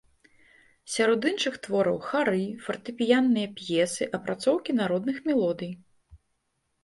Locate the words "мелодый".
5.31-5.71